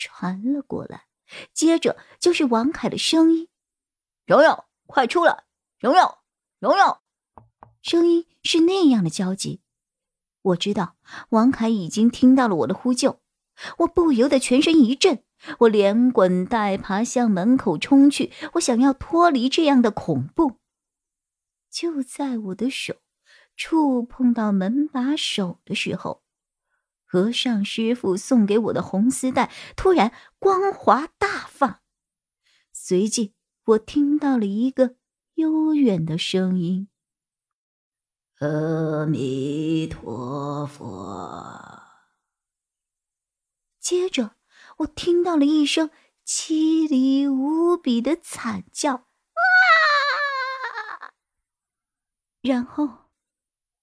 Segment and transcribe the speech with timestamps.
[0.00, 1.04] 传了过来，
[1.52, 3.48] 接着就是王凯的声音
[4.26, 5.44] ：“蓉蓉，快出来！
[5.78, 6.16] 蓉蓉，
[6.58, 6.98] 蓉蓉。”
[7.82, 9.60] 声音是那样的焦急。
[10.42, 10.96] 我知道
[11.28, 13.20] 王凯已经听到了我的呼救，
[13.78, 15.22] 我不由得全身一震，
[15.60, 20.56] 我连滚带爬向门口冲去，我想要脱离这样的恐怖。
[21.70, 22.96] 就在我的手
[23.54, 26.22] 触碰到门把手的时候。
[27.12, 31.80] 和尚师傅送给我的红丝带突然光华大放，
[32.72, 34.94] 随即我听到了一个
[35.34, 36.86] 悠远的声音
[38.38, 41.82] ：“阿弥陀佛。”
[43.80, 44.36] 接着
[44.78, 45.90] 我听到了一声
[46.24, 49.02] 凄厉无比的惨叫，啊！
[52.40, 53.10] 然后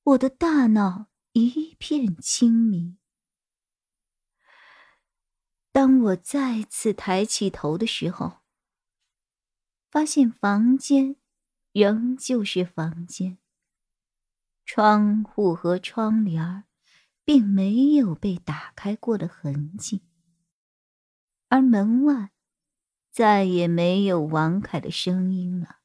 [0.04, 2.97] 我的大脑一片清明。
[5.78, 8.40] 当我再次抬起头的时候，
[9.92, 11.18] 发现房间
[11.72, 13.38] 仍旧是房间，
[14.66, 16.64] 窗户和窗帘
[17.24, 20.02] 并没有被打开过的痕迹，
[21.50, 22.32] 而门外
[23.12, 25.82] 再也没有王凯的声音了。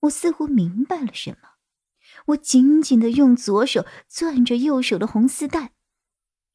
[0.00, 1.50] 我似乎明白了什么，
[2.26, 5.74] 我紧紧的用左手攥着右手的红丝带，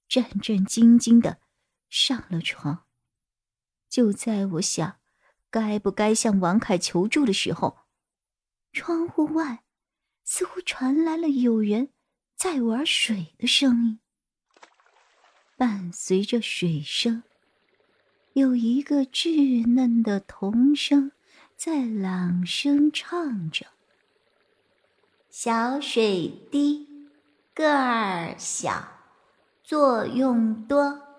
[0.09, 1.39] 战战兢兢的。
[1.91, 2.85] 上了床，
[3.89, 4.95] 就在我想
[5.49, 7.79] 该不该向王凯求助的时候，
[8.71, 9.65] 窗户外
[10.23, 11.89] 似乎传来了有人
[12.37, 13.99] 在玩水的声音。
[15.57, 17.23] 伴随着水声，
[18.33, 21.11] 有一个稚嫩的童声
[21.57, 23.67] 在朗声唱着
[25.29, 26.87] ：“小水滴，
[27.53, 28.87] 个儿小，
[29.61, 31.09] 作用多。”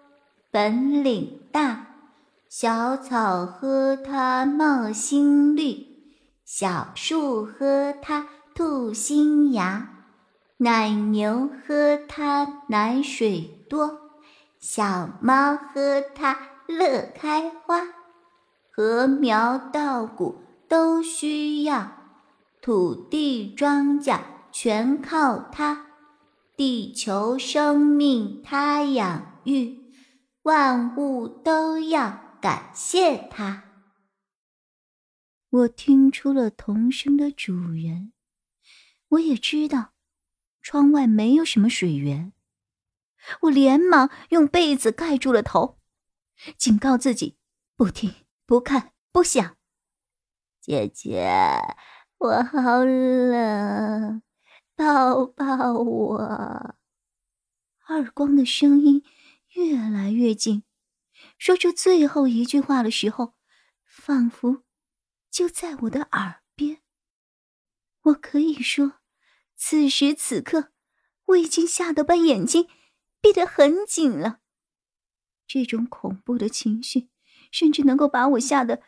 [0.52, 1.86] 本领大，
[2.46, 5.86] 小草喝它冒新绿，
[6.44, 9.88] 小树喝它吐新芽，
[10.58, 13.98] 奶牛喝它奶水多，
[14.60, 16.36] 小猫喝它
[16.66, 17.80] 乐开花，
[18.76, 20.34] 禾苗稻谷
[20.68, 21.92] 都需要，
[22.60, 24.18] 土地庄稼
[24.52, 25.86] 全靠它，
[26.58, 29.81] 地球生命它养育。
[30.42, 33.62] 万物都要感谢他。
[35.50, 38.12] 我听出了童声的主人，
[39.10, 39.92] 我也知道
[40.60, 42.32] 窗外没有什么水源。
[43.42, 45.78] 我连忙用被子盖住了头，
[46.56, 47.36] 警告自己
[47.76, 48.12] 不听、
[48.44, 49.56] 不看、不想。
[50.60, 51.30] 姐姐，
[52.18, 54.20] 我好冷，
[54.74, 56.74] 抱抱我。
[57.86, 59.04] 二光的声音。
[59.54, 60.64] 越来越近，
[61.38, 63.34] 说出最后一句话的时候，
[63.84, 64.64] 仿佛
[65.30, 66.82] 就在我的耳边。
[68.02, 69.00] 我可以说，
[69.54, 70.72] 此时此刻，
[71.26, 72.68] 我已经吓得把眼睛
[73.20, 74.40] 闭得很紧了。
[75.46, 77.10] 这种恐怖的情绪，
[77.50, 78.82] 甚至能够把我吓得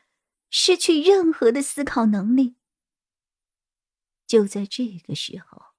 [0.48, 2.56] 失去任何的思考能力。
[4.26, 5.74] 就在这个时候。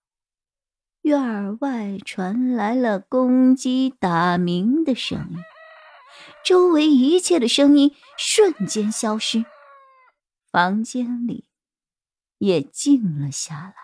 [1.06, 5.38] 院外传来了公鸡打鸣的声音，
[6.44, 9.46] 周围一切的声音瞬间消失，
[10.52, 11.46] 房间里
[12.40, 13.76] 也静了下来。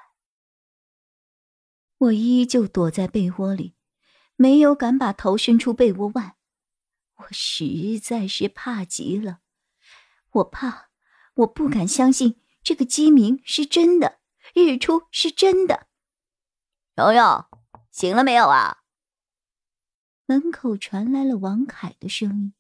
[2.00, 3.76] 我依旧躲在被窝里，
[4.36, 6.38] 没有敢把头伸出被窝外。
[7.18, 9.42] 我实在是怕极了，
[10.32, 10.88] 我怕，
[11.36, 14.22] 我不敢相信这个鸡鸣是真的，
[14.56, 15.91] 日出是真的。
[16.94, 17.46] 蓉蓉，
[17.90, 18.80] 醒了没有啊？
[20.26, 22.54] 门口传来了王凯的声音。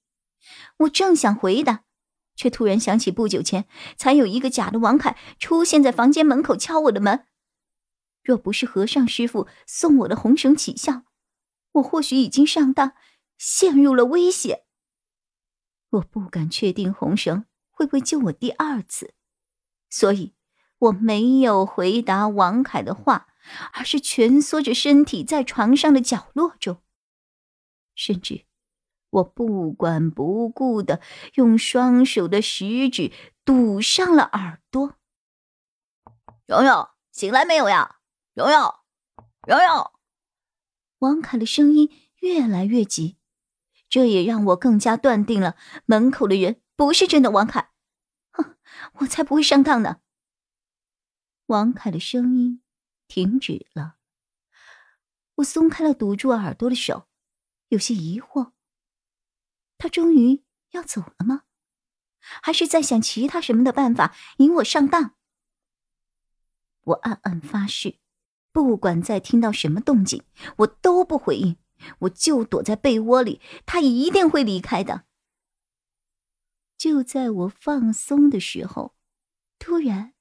[0.80, 1.84] 我正想回答，
[2.36, 3.68] 却突然想起不久前
[3.98, 7.26] 才有一个假的王凯出现在房间门口敲我的门。
[8.24, 11.04] 若不是和尚师傅送我的红绳起效，
[11.74, 12.94] 我或许已经上当，
[13.38, 14.64] 陷入了危险。
[15.90, 19.14] 我不敢确定红绳会不会救我第二次，
[19.90, 20.34] 所以
[20.78, 23.28] 我没有回答王凯的话。
[23.74, 26.82] 而是蜷缩着身体在床上的角落中，
[27.96, 28.46] 甚至
[29.10, 31.02] 我不管不顾的
[31.34, 33.12] 用双手的食指
[33.44, 34.96] 堵上了耳朵。
[36.48, 37.98] 蓉蓉，醒来没有呀？
[38.34, 38.74] 蓉蓉，
[39.48, 39.92] 蓉蓉。
[41.00, 43.18] 王凯的声音越来越急，
[43.90, 45.56] 这也让我更加断定了
[45.86, 47.72] 门口的人不是真的王凯。
[48.32, 48.56] 哼，
[49.00, 49.98] 我才不会上当呢。
[51.48, 52.61] 王凯的声音
[53.12, 53.98] 停止了，
[55.36, 57.10] 我松开了堵住耳朵的手，
[57.68, 58.54] 有些疑惑。
[59.78, 61.44] 他终于要走了吗？
[62.22, 65.16] 还是在想其他什么的办法引我上当？
[66.84, 68.00] 我暗暗发誓，
[68.54, 70.24] 不管再听到什么动静，
[70.60, 71.58] 我都不回应，
[72.00, 75.04] 我就躲在被窝里，他一定会离开的。
[76.78, 78.96] 就在我放松的时候，
[79.60, 80.14] 突然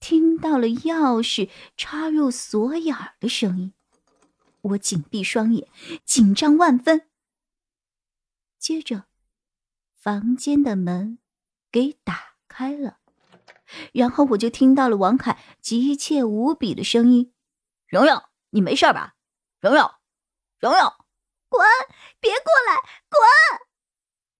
[0.00, 3.72] 听到了钥匙插入锁眼的声音，
[4.60, 5.68] 我紧闭双眼，
[6.04, 7.08] 紧张万分。
[8.58, 9.04] 接着，
[9.94, 11.18] 房间的门
[11.70, 12.98] 给打开了，
[13.92, 17.32] 然后我就听到了王凯急切无比的声音
[17.88, 19.14] ：“蓉蓉，你没事吧？
[19.60, 19.90] 蓉蓉，
[20.58, 20.92] 蓉蓉，
[21.48, 21.66] 滚！
[22.20, 22.80] 别过来！
[23.08, 23.20] 滚！”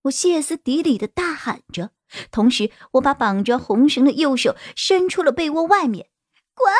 [0.02, 1.92] 我歇斯底里的大喊着，
[2.30, 6.10] 同时我把绑着红绳的右手伸出了被窝外面
[6.54, 6.72] ：“滚！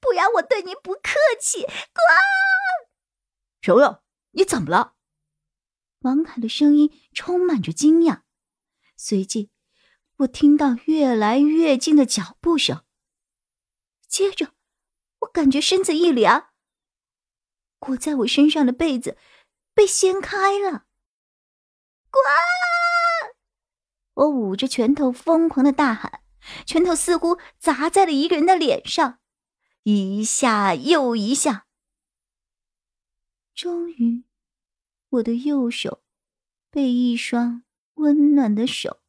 [0.00, 1.62] 不然我对你不客气！
[1.62, 1.70] 滚！”
[3.62, 4.02] 柔柔，
[4.32, 4.94] 你怎么了？
[6.00, 8.22] 王凯的声音充满着惊讶，
[8.96, 9.50] 随即，
[10.16, 12.84] 我听到越来越近的脚步声。
[14.08, 14.52] 接着，
[15.20, 16.50] 我感觉身子一凉，
[17.78, 19.16] 裹在我身上的被子
[19.72, 20.86] 被掀开了。
[22.10, 22.20] 滚！
[24.22, 26.22] 我捂着拳头疯狂的大喊，
[26.64, 29.18] 拳头似乎砸在了一个人的脸上，
[29.82, 31.66] 一下又一下。
[33.54, 34.24] 终于。
[35.12, 36.02] 我的右手
[36.70, 37.64] 被一双
[37.96, 39.02] 温暖的手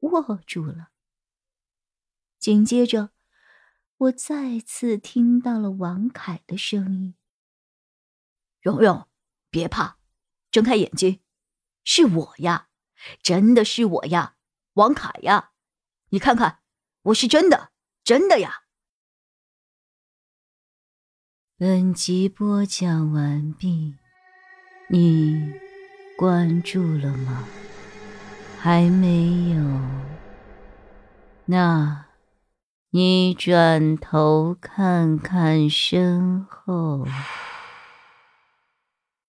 [0.00, 0.88] 握住了。
[2.40, 3.10] 紧接着，
[3.96, 7.14] 我再次听到了王凯的声音
[8.60, 9.06] ：“蓉蓉，
[9.48, 9.98] 别怕，
[10.50, 11.20] 睁开眼睛，
[11.84, 12.68] 是我呀，
[13.22, 14.35] 真的是我呀，
[14.76, 15.52] 王凯呀，
[16.10, 16.58] 你看看，
[17.04, 17.70] 我是真的，
[18.04, 18.64] 真的呀。”
[21.56, 23.96] 本集播讲完毕。
[24.90, 25.54] 你
[26.18, 27.48] 关注了吗？
[28.60, 29.80] 还没有？
[31.46, 32.08] 那，
[32.90, 37.06] 你转头看看身后。